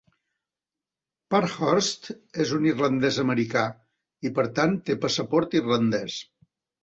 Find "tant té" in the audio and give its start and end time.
4.61-4.99